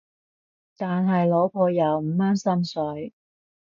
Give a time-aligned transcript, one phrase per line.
[0.77, 3.13] 但係老婆又唔啱心水